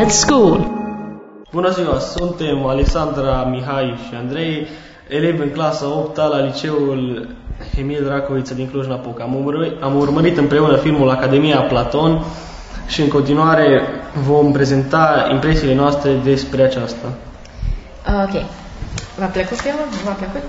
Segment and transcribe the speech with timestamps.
[0.00, 0.70] at school.
[1.52, 4.66] Bună ziua, suntem Alexandra, Mihai și Andrei,
[5.08, 7.28] elevi în clasa 8 la liceul
[7.78, 9.22] Emil Dracoviță din Cluj-Napoca.
[9.22, 12.22] Am, urmărit, am urmărit împreună filmul Academia Platon
[12.86, 13.82] și în continuare
[14.26, 17.06] vom prezenta impresiile noastre despre aceasta.
[18.06, 18.42] Ok.
[19.18, 19.86] V-a plăcut filmul?
[20.04, 20.42] V-a plăcut?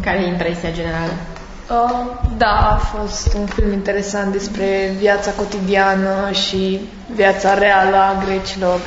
[0.00, 1.12] Care e impresia generală?
[1.72, 6.80] Uh, da, a fost un film interesant despre viața cotidiană și
[7.14, 8.78] viața reală a grecilor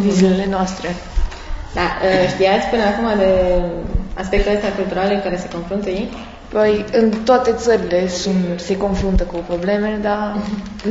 [0.00, 0.88] din zilele noastre.
[1.74, 3.62] Da, uh, știați până acum de
[4.14, 6.08] aspectele astea culturale în care se confruntă ei?
[6.48, 10.36] Păi, în toate țările sunt, se confruntă cu probleme, dar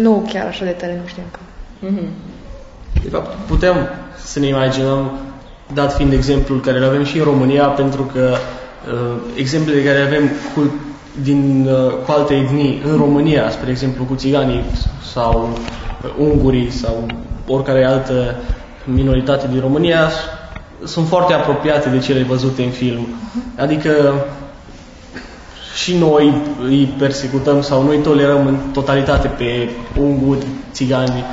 [0.02, 1.40] nu chiar așa de tare, nu știu încă.
[1.80, 2.10] Mhm.
[3.04, 3.76] De fapt, putem
[4.24, 5.12] să ne imaginăm,
[5.74, 8.36] dat fiind exemplul care îl avem și în România, pentru că
[8.94, 10.72] uh, exemplele care le avem cu,
[11.24, 14.64] din, uh, cu alte etnii în România, spre exemplu cu țiganii
[15.14, 15.50] sau
[16.04, 17.06] uh, ungurii sau
[17.48, 18.36] oricare altă
[18.84, 20.16] minoritate din România, s-
[20.90, 23.08] sunt foarte apropiate de cele văzute în film.
[23.58, 23.92] Adică
[25.84, 31.24] și noi îi persecutăm sau noi tolerăm în totalitate pe unguri, țigani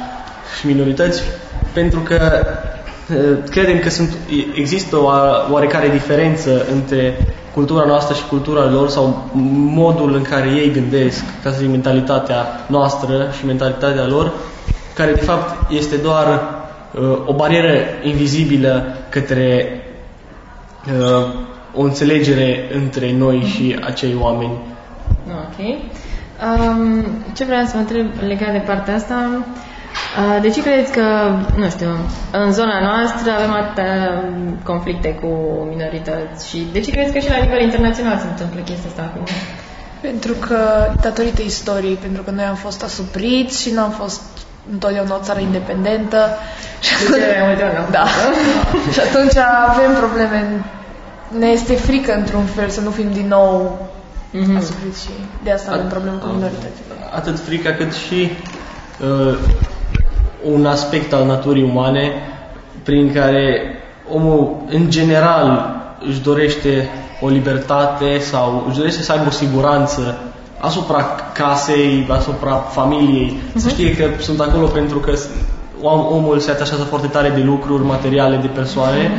[0.59, 1.23] și minorități
[1.73, 2.74] pentru că eh,
[3.51, 4.17] credem că sunt,
[4.55, 5.11] există o
[5.51, 7.17] oarecare diferență între
[7.55, 9.31] cultura noastră și cultura lor sau
[9.75, 14.33] modul în care ei gândesc, ca să zic, mentalitatea noastră și mentalitatea lor,
[14.95, 16.27] care de fapt este doar
[16.93, 19.69] uh, o barieră invizibilă către
[20.99, 21.27] uh,
[21.75, 24.59] o înțelegere între noi și acei oameni.
[25.27, 25.59] Ok.
[25.59, 29.45] Um, ce vreau să vă întreb legat de partea asta, uh,
[30.43, 31.03] de ce credeți că,
[31.57, 31.89] nu știu,
[32.31, 35.29] în zona noastră avem atâtea um, conflicte cu
[35.69, 39.25] minorități și de ce credeți că și la nivel internațional se întâmplă chestia asta acum?
[40.01, 40.59] Pentru că,
[41.01, 44.23] datorită istoriei, pentru că noi am fost asupriți și nu am fost
[44.73, 46.19] întotdeauna o țară independentă.
[46.81, 48.05] Și De cele mai multe ori n-am Da.
[48.05, 49.37] fost, și atunci
[49.69, 50.65] avem probleme.
[51.39, 53.79] Ne este frică, într-un fel, să nu fim din nou
[54.31, 54.57] Mhm.
[54.57, 55.11] asupriți și
[55.45, 56.93] de asta avem probleme cu minoritățile.
[57.15, 58.31] Atât frica cât și
[59.01, 59.39] uh,
[60.53, 62.13] un aspect al naturii umane
[62.83, 63.61] prin care
[64.13, 65.77] omul în general
[66.09, 66.89] își dorește
[67.21, 70.19] o libertate sau își dorește să aibă o siguranță
[70.59, 75.13] asupra casei, asupra familiei, să știe că sunt acolo pentru că
[75.81, 79.11] om- omul se atașează foarte tare de lucruri materiale, de persoane.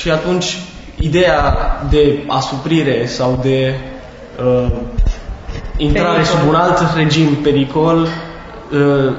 [0.00, 0.58] Și atunci
[0.98, 1.56] ideea
[1.90, 3.74] de asuprire sau de
[4.44, 4.70] uh,
[5.76, 6.38] intrare Pericol.
[6.38, 9.12] sub un alt regim pericol uh,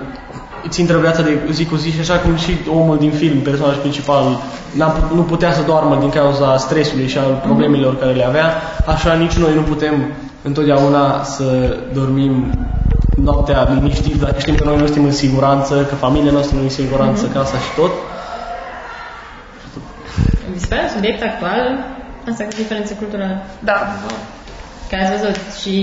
[0.68, 3.76] îți intră viața de zi cu zi și așa cum și omul din film, personaj
[3.76, 4.24] principal,
[4.72, 8.54] n-a put- nu putea să doarmă din cauza stresului și al problemelor care le avea,
[8.86, 9.94] așa nici noi nu putem
[10.42, 12.52] întotdeauna să dormim
[13.16, 16.66] noaptea liniștit dacă știm că noi nu suntem în siguranță, că familia noastră nu e
[16.66, 17.92] în siguranță, casa și tot.
[20.54, 21.86] Vi se pare un subiect actual
[22.32, 23.44] asta cu diferențe culturale?
[23.60, 23.78] Da.
[24.90, 25.76] Că ați văzut și,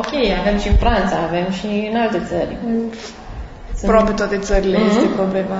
[0.00, 2.56] ok, avem și în Franța, avem și în alte țări.
[2.62, 2.94] Sunt-
[3.82, 4.88] Aproape toate țările Mhm.
[4.88, 5.58] este problema.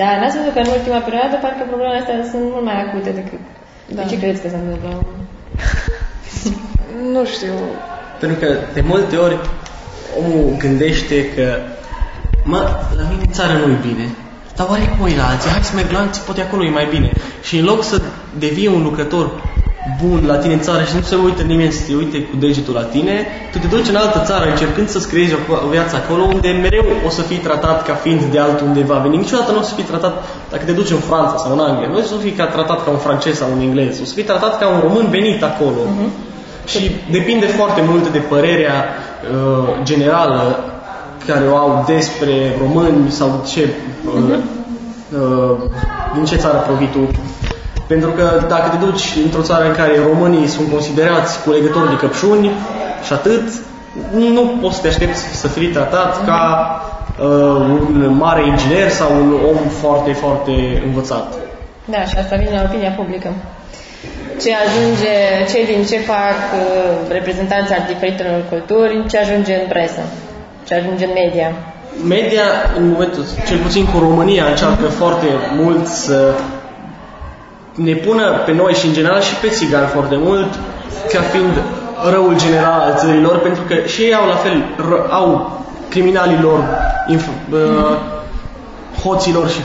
[0.00, 3.40] Da, n-ați văzut că în ultima perioadă parcă problemele astea sunt mult mai acute decât...
[3.94, 4.02] Da.
[4.02, 4.90] De ce credeți că se întâmplă?
[7.14, 7.54] Nu știu.
[8.20, 9.36] Pentru că de multe ori
[10.20, 11.46] omul gândește că
[12.44, 12.58] mă,
[12.96, 14.06] la mine în țară nu-i bine,
[14.56, 15.50] dar oare cum e la alții?
[15.50, 17.10] Hai să merg la alții, poate acolo e mai bine.
[17.42, 18.02] Și în loc să
[18.38, 19.30] devii un lucrător
[20.02, 22.74] bun la tine în țară și nu se uită nimeni să te uite cu degetul
[22.74, 26.22] la tine, tu te duci în altă țară încercând să-ți creezi o, o viață acolo
[26.22, 29.16] unde mereu o să fii tratat ca fiind de altundeva veni.
[29.16, 30.14] Niciodată nu o să fii tratat,
[30.50, 32.90] dacă te duci în Franța sau în Anglia, nu o să fii ca tratat ca
[32.90, 35.80] un francez sau un englez, o să fii tratat ca un român venit acolo.
[36.66, 40.64] Și depinde foarte mult de părerea uh, generală
[41.26, 43.68] care o au despre români sau ce,
[44.06, 44.38] uh,
[45.20, 45.56] uh,
[46.14, 47.10] din ce țară provii tu.
[47.88, 52.50] Pentru că dacă te duci într-o țară în care românii sunt considerați culegători de căpșuni
[53.06, 53.42] și atât,
[54.12, 56.42] nu poți să te aștepți să fii tratat ca
[57.20, 61.26] uh, un mare inginer sau un om foarte, foarte învățat.
[61.84, 63.28] Da, și asta vine la opinia publică.
[64.42, 65.16] Ce ajunge,
[65.52, 66.62] cei din ce fac uh,
[67.08, 70.02] reprezentanții al diferitelor culturi, ce ajunge în presă,
[70.66, 71.48] ce ajunge în media.
[72.16, 72.46] Media,
[72.78, 75.26] în momentul, cel puțin cu România, încearcă foarte
[75.60, 76.34] mult să
[77.82, 80.58] ne pună pe noi și în general și pe țigani foarte mult
[81.12, 81.62] ca fiind
[82.10, 85.58] răul general al țărilor, pentru că și ei au la fel, ră, au
[85.88, 86.64] criminalilor,
[87.14, 87.96] inf- uh,
[89.02, 89.60] hoților și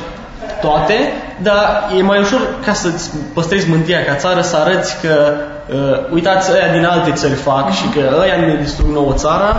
[0.62, 0.96] toate,
[1.42, 5.34] dar e mai ușor ca să-ți păstrezi mântia ca țară, să arăți că
[5.74, 9.56] uh, uitați, ăia din alte țări fac și că ăia ne distrug nouă țara.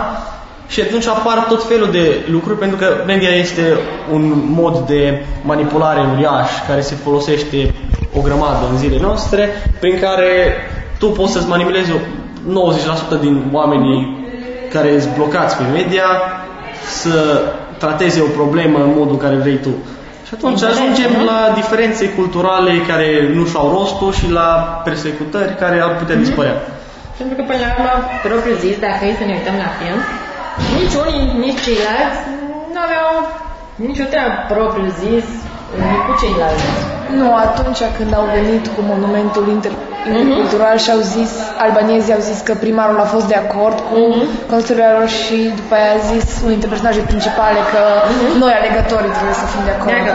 [0.67, 3.77] Și atunci apar tot felul de lucruri pentru că media este
[4.11, 7.73] un mod de manipulare uriaș care se folosește
[8.17, 10.55] o grămadă în zilele noastre prin care
[10.99, 14.25] tu poți să-ți manipulezi 90% din oamenii
[14.73, 16.07] care sunt blocați pe media
[17.01, 17.15] să
[17.77, 19.73] trateze o problemă în modul care vrei tu.
[20.27, 24.49] Și atunci ajungem la diferențe culturale care nu și-au rostul și la
[24.87, 26.57] persecutări care ar putea dispărea.
[27.17, 27.93] Pentru că, până la urmă,
[28.27, 29.99] propriu zis, dacă e să ne uităm la film,
[30.77, 32.21] nici unii, nici ceilalți
[32.73, 33.09] nu aveau
[33.87, 35.27] nicio treabă propriu zis
[36.05, 36.65] cu ceilalți.
[37.19, 39.81] Nu, atunci când au venit cu monumentul inter-
[40.19, 41.31] intercultural și au zis,
[41.65, 44.49] albanezii au zis că primarul a fost de acord cu mm-hmm.
[44.53, 48.37] construirea lor și după aia a zis unul dintre personaje principale că mm-hmm.
[48.41, 49.89] noi alegătorii trebuie să fim de acord.
[49.95, 50.13] Dacă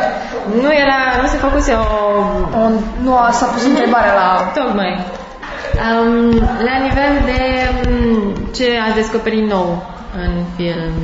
[0.64, 1.88] nu era, nu se făcuse o...
[2.60, 2.62] o
[3.04, 4.28] nu a, s-a pus întrebarea la...
[4.60, 4.92] Tocmai.
[5.86, 6.34] Um,
[6.68, 7.40] la nivel de
[7.88, 9.68] um, ce ați descoperit nou
[10.22, 10.94] în film,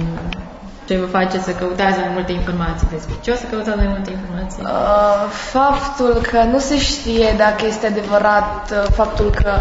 [0.86, 4.10] ce vă face să căutați mai multe informații despre ce o să căutați mai multe
[4.10, 4.62] informații?
[4.62, 5.22] Uh,
[5.56, 9.52] faptul că nu se știe dacă este adevărat uh, faptul că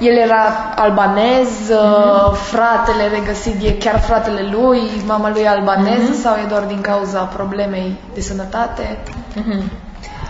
[0.00, 0.44] el era
[0.76, 2.32] albanez, mm-hmm.
[2.32, 6.22] fratele regăsit e chiar fratele lui, mama lui e albaneză mm-hmm.
[6.22, 8.98] sau e doar din cauza problemei de sănătate?
[9.38, 9.62] Mm-hmm.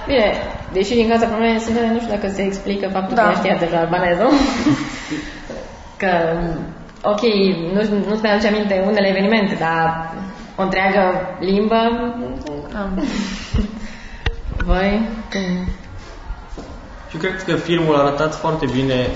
[0.06, 0.32] Bine,
[0.72, 3.22] deși din cauza problemei de sănătate nu știu dacă se explică faptul da.
[3.22, 4.24] că știa deja albaneză.
[6.02, 6.12] că,
[7.02, 7.22] ok,
[7.74, 10.12] nu, nu-ți mai aduce aminte unele evenimente, dar
[10.58, 11.00] o întreagă
[11.40, 11.74] limbă.
[12.74, 13.04] Am.
[14.64, 15.08] Voi?
[17.10, 19.06] Și cred că filmul a arătat foarte bine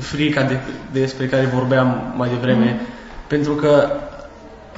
[0.00, 0.58] frica de,
[0.92, 2.86] despre care vorbeam mai devreme, mm.
[3.26, 3.90] pentru că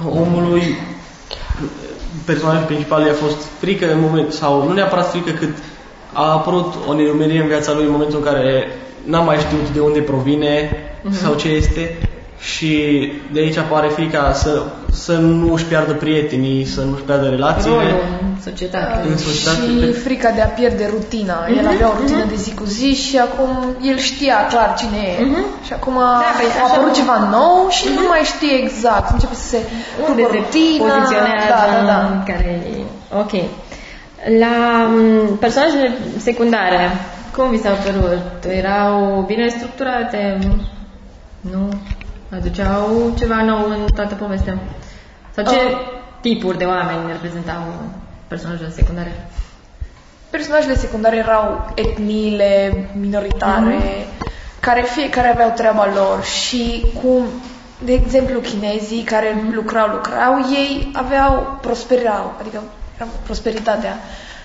[0.09, 0.77] omului
[2.25, 5.57] personajul principal i-a fost frică în moment, sau nu neapărat frică, cât
[6.13, 8.67] a apărut o nenumerire în viața lui în momentul în care
[9.05, 11.11] n-a mai știut de unde provine mm-hmm.
[11.11, 11.97] sau ce este
[12.39, 17.29] și de aici apare frica să, să nu își piardă prietenii, să nu își piardă
[17.29, 17.75] relațiile.
[17.75, 19.07] Rolul în societate.
[19.07, 19.61] În societate.
[19.61, 21.45] Și frica de a pierde rutina.
[21.45, 21.57] Mm-hmm.
[21.57, 22.29] El avea o rutină mm-hmm.
[22.29, 23.49] de zi cu zi și acum
[23.81, 25.23] el știa clar cine e.
[25.23, 25.65] Mm-hmm.
[25.65, 26.99] Și acum da, păi, a apărut așa...
[26.99, 27.95] ceva nou și mm-hmm.
[27.99, 29.11] nu mai știe exact.
[29.11, 29.59] Începe să se
[30.09, 32.23] Unde se rutina, poziționează, da, da, da.
[32.31, 32.61] care
[33.21, 33.33] Ok.
[34.39, 36.91] La um, personajele secundare,
[37.35, 38.55] cum vi s-au părut?
[38.57, 40.37] Erau bine structurate?
[41.51, 41.69] Nu?
[42.31, 44.57] Aduceau ceva nou în toată povestea.
[45.35, 45.77] Sau ce uh.
[46.21, 47.61] tipuri de oameni reprezentau
[48.27, 49.29] personajele secundare?
[50.29, 54.59] Personajele secundare erau etniile minoritare, mm-hmm.
[54.59, 57.25] care fiecare aveau treaba lor și cum,
[57.83, 62.63] de exemplu, chinezii care lucrau, lucrau, ei aveau, prosperau, adică
[62.95, 63.97] era prosperitatea.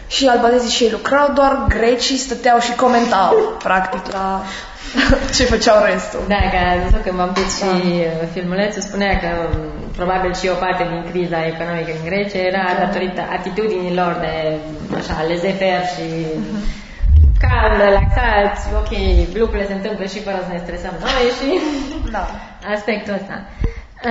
[0.06, 4.42] Și albanezii și ei lucrau, doar grecii stăteau și comentau, practic, la
[5.36, 6.22] ce făceau restul.
[6.34, 7.66] Da, că am văzut că m-am pus da.
[7.66, 9.56] și uh, filmulețul, spunea că um,
[9.98, 12.78] probabil și o parte din criza economică în Grecia era da.
[12.84, 14.34] datorită atitudinilor de
[14.98, 16.62] așa, lezefer și uh-huh.
[17.44, 18.92] calm, relaxați, ok,
[19.40, 21.48] lucrurile se întâmplă și fără să ne stresăm noi și
[22.16, 22.24] da.
[22.74, 23.36] aspectul ăsta.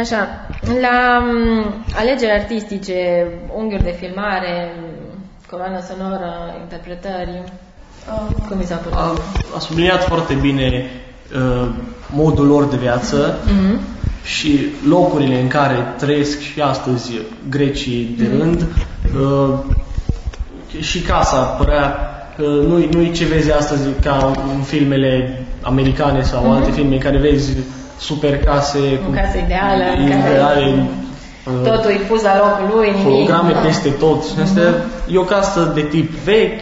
[0.01, 0.48] Așa,
[0.86, 4.72] la um, alegeri artistice, unghiuri de filmare,
[5.50, 7.44] coloană sonoră, interpretări,
[8.47, 8.97] cum mi s-a părut?
[8.97, 9.13] A,
[9.56, 10.85] a subliniat foarte bine
[11.35, 11.67] uh,
[12.13, 13.79] modul lor de viață mm-hmm.
[14.23, 17.11] și locurile în care trăiesc și astăzi
[17.50, 18.39] grecii de mm-hmm.
[18.39, 18.65] rând.
[19.21, 19.59] Uh,
[20.79, 21.95] și casa părea
[22.36, 26.55] că nu, nu ce vezi astăzi ca în filmele americane sau mm-hmm.
[26.55, 27.57] alte filme în care vezi
[28.00, 30.86] super case cu casă ideală, ideale
[31.45, 33.25] uh, totul e pus la locul lui, nimic.
[33.25, 34.24] Programe peste tot.
[34.24, 35.12] Mm-hmm.
[35.12, 36.62] E o casă de tip vechi,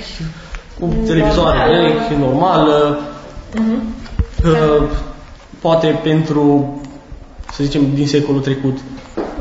[0.79, 2.99] cu televizoare vechi, normală,
[3.53, 3.79] uh-huh.
[4.45, 4.83] uh,
[5.61, 6.43] poate pentru,
[7.53, 8.77] să zicem, din secolul trecut.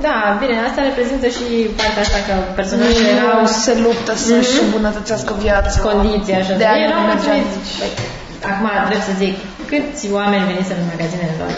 [0.07, 1.47] Da, bine, asta reprezintă și
[1.79, 3.41] partea asta că personajele erau...
[3.65, 4.65] se luptă să-și mm-hmm.
[4.65, 5.81] îmbunătățească viața.
[5.89, 6.55] Condiții, așa.
[6.63, 7.57] De aia erau mulțumiți.
[8.51, 9.35] Acum trebuie să zic,
[9.71, 11.53] câți oameni veniți în magazinele lor?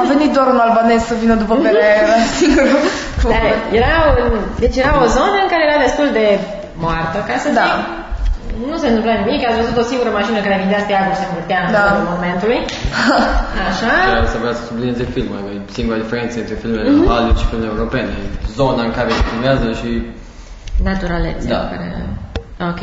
[0.00, 2.82] A venit doar un albanez să vină după pere, era singurul.
[3.32, 3.40] Da,
[3.78, 3.94] era,
[4.62, 6.26] deci era o zonă în care era destul de
[6.84, 7.66] moartă, ca să da.
[7.68, 8.04] zic.
[8.70, 11.58] Nu se întâmplă nimic, ați văzut o singură mașină care vindea steagul și se învârtea
[11.66, 11.82] în da.
[12.14, 12.60] momentului.
[13.68, 13.92] Așa.
[14.10, 15.40] Chiar să vreau să sublinieze filmul,
[15.76, 17.06] singura diferență între filmele mm-hmm.
[17.08, 18.14] Hollywood și filmele europene.
[18.58, 19.90] Zona în care se filmează și...
[20.88, 21.50] Naturalețea.
[21.54, 21.62] Da.
[21.72, 21.88] Care...
[22.70, 22.80] Ok.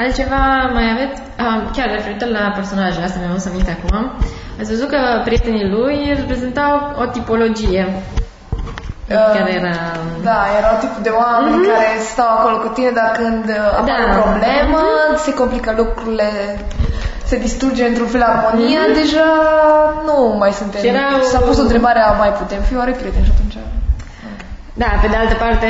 [0.00, 0.42] Altceva
[0.76, 1.18] mai aveți?
[1.46, 3.94] Ah, chiar referitor la personaje, asta mi-am să aminte acum.
[4.60, 7.84] Ați văzut că prietenii lui reprezentau o tipologie
[9.08, 9.76] care era...
[10.22, 11.70] Da, erau tipul de oameni mm-hmm.
[11.72, 14.10] care stau acolo cu tine, dar când uh, apare da.
[14.10, 15.22] o problemă, mm-hmm.
[15.24, 16.28] se complică lucrurile
[17.24, 19.30] se distruge într-un fel armonia, deja
[20.08, 20.80] nu mai suntem.
[20.80, 23.53] Și erau- S-a pus întrebarea, mai putem fi oare prieteni și atunci...
[24.82, 25.68] Da, pe de altă parte,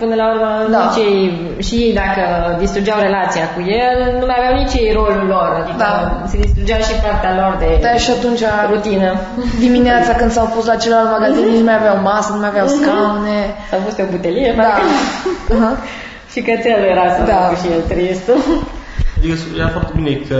[0.00, 0.80] până la urmă, Da.
[0.84, 1.20] nici ei,
[1.66, 2.22] și ei dacă
[2.62, 5.92] distrugeau relația cu el, nu mai aveau nici ei rolul lor, adică Da.
[6.30, 9.10] se distrugea și partea lor de Da, și atunci rutină.
[9.66, 12.68] dimineața când s-au pus la celălalt magazin, nici nu mai aveau masă, nu mai aveau
[12.78, 13.38] scaune.
[13.70, 14.62] S-a pus pe o butelie, Da.
[14.62, 14.82] parcă.
[15.54, 15.70] Aha.
[16.32, 17.40] și cățelul era să Da.
[17.60, 18.26] și el trist.
[19.16, 20.38] Adică era foarte bine că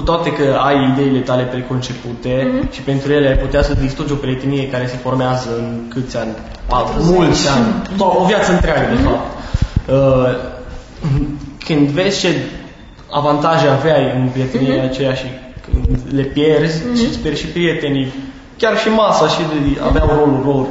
[0.00, 2.72] cu toate că ai ideile tale preconcepute Mhm.
[2.72, 6.30] și pentru ele ai putea să distrugi o prietenie care se formează în câți ani?
[6.66, 9.26] Patru, mulți ani, to- o viață întreagă de fapt.
[9.88, 10.36] Uh,
[11.66, 12.28] când vezi ce
[13.10, 14.84] avantaje aveai în prietenia Mhm.
[14.90, 15.26] aceea și
[15.64, 18.12] când le pierzi și îți pierzi și prietenii,
[18.58, 20.66] chiar și masa și de, aveau rolul lor.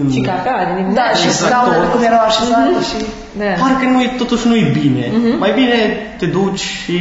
[0.00, 1.50] în- și caca, din Da, și Exact.
[1.50, 2.96] scaunele cum erau așezate și...
[3.38, 3.44] Da.
[3.62, 5.04] Parcă nu e, totuși nu e bine.
[5.18, 5.38] Mhm.
[5.38, 5.76] Mai bine
[6.18, 6.96] te duci și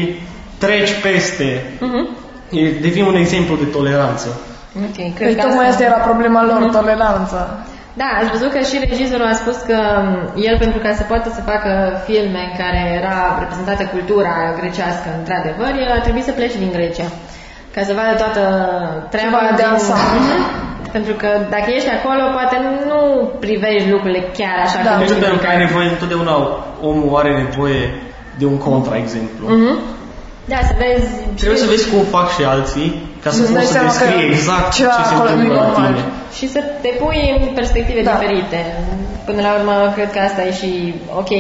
[0.64, 1.50] treci peste.
[1.80, 2.02] Mhm.
[2.60, 4.28] E, devii un exemplu de toleranță.
[4.86, 6.72] Ok, cred Păi că tocmai asta era problema lor, Mhm.
[6.80, 7.42] toleranța.
[8.02, 9.78] Da, ați văzut că și regizorul a spus că
[10.10, 10.12] m,
[10.50, 11.72] el, pentru ca să poată să facă
[12.08, 17.08] filme în care era reprezentată cultura grecească, într-adevăr, el a trebuit să plece din Grecia.
[17.76, 18.42] Ca să vadă toată
[19.14, 19.72] treaba Ceva de din...
[19.74, 20.20] ansamblu.
[20.30, 20.92] Mhm.
[20.96, 22.56] Pentru că dacă ești acolo, poate
[22.92, 23.00] nu
[23.46, 24.90] privești lucrurile chiar așa Da.
[24.90, 25.66] cum Deci știi pentru că ai care.
[25.66, 26.34] nevoie, întotdeauna
[26.90, 27.84] omul are nevoie
[28.40, 29.44] de un contraexemplu.
[29.56, 29.74] Mhm.
[30.52, 31.08] Da, să vezi...
[31.42, 32.90] Trebuie să vezi cum fac și alții
[33.24, 35.36] ca să Să-ți dai poți să seama că descrii exact ceva ce se acolo nu
[35.36, 35.92] e întâmplă la normal.
[35.94, 36.04] tine.
[36.38, 38.12] Și să te pui în perspective Da.
[38.14, 38.60] diferite.
[39.28, 40.72] Până la urmă, cred că asta e și,
[41.22, 41.32] ok,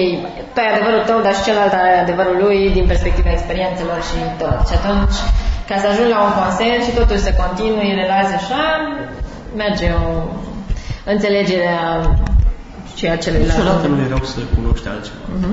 [0.53, 4.59] tu ai adevărul tău, dar și celălalt are adevărul lui din perspectiva experiențelor și tot.
[4.69, 5.17] Și atunci,
[5.69, 8.63] ca să ajungi la un consens și totuși să continui relația așa,
[9.63, 10.07] merge o
[11.13, 11.89] înțelegere a
[12.99, 13.57] ceea celuilalt.
[13.57, 15.23] Niciodată nu e rău să cunoști altceva.
[15.37, 15.51] Mhm.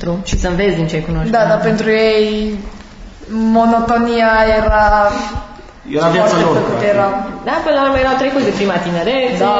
[0.00, 0.18] True.
[0.28, 1.30] Și să înveți din ce cunoști.
[1.36, 2.24] Da, dar pentru ei
[3.32, 4.84] monotonia era...
[5.96, 6.52] Era viața foarte lor.
[6.52, 6.88] plăcută, practic.
[6.94, 7.06] Era...
[7.48, 9.54] Da, până la urmă erau trecuți de prima tinerețe, Da.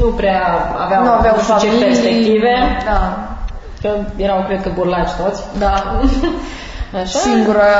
[0.00, 0.42] nu prea
[0.84, 1.84] aveau, Nu aveau nu știu ce familii.
[1.86, 2.54] perspective,
[2.90, 3.00] Da,
[3.82, 3.90] că
[4.26, 5.40] erau, cred că, burlaci toți.
[5.64, 5.74] da.
[7.00, 7.18] Așa?
[7.26, 7.70] Singura,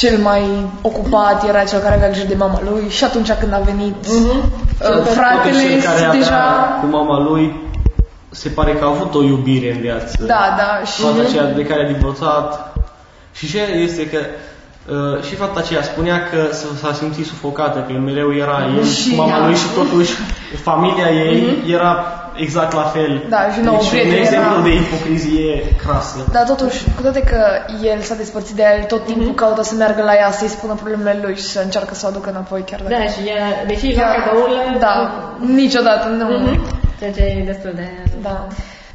[0.00, 0.42] cel mai
[0.82, 4.28] ocupat era cel care avea grijă de mama lui și atunci când a venit Mhm.
[4.28, 6.42] uh, Totuși, fratele cel care avea deja...
[6.80, 7.44] cu mama lui
[8.30, 10.12] se pare că a avut o iubire în viață.
[10.32, 11.00] Da, da, și...
[11.02, 12.72] Fata aceea de care a divorțat.
[13.32, 17.92] Și ce este că uh, și fata aceea spunea că s- s-a simțit sufocată, că
[17.92, 19.44] mereu era el Și- cu mama da.
[19.46, 20.12] lui și totuși
[20.68, 22.04] familia ei era
[22.36, 23.26] exact la fel.
[23.28, 26.16] Da, și nou deci un prieten exemplu era- de ipocrizie crasă.
[26.32, 27.40] Dar totuși, cu toate că
[27.82, 31.20] el s-a despărțit de el, tot timpul caută să meargă la ea, să-i spună problemele
[31.22, 32.94] lui și să încearcă să o aducă înapoi chiar dacă...
[32.94, 34.94] Da, și ea, deși joacă de urlă, Da,
[35.54, 36.24] niciodată nu.
[36.38, 36.78] Mhm.
[36.98, 37.88] ceea ce e destul de
[38.22, 38.46] Da.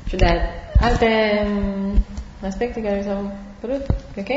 [0.10, 0.39] ciudat.
[0.82, 1.08] Alte
[1.46, 2.06] mm,
[2.48, 3.32] aspecte care vi s-au
[3.65, 3.86] părut?
[4.17, 4.29] Ok?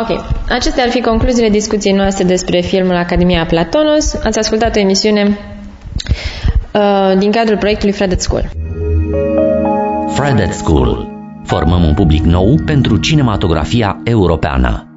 [0.00, 0.24] Ok.
[0.48, 4.14] Acestea ar fi concluziile discuției noastre despre filmul Academia Platonos.
[4.14, 5.38] Ați ascultat o emisiune
[6.74, 8.50] uh, din cadrul proiectului Fred at School.
[10.14, 11.08] Fred at School.
[11.44, 14.89] Formăm un public nou pentru cinematografia europeană.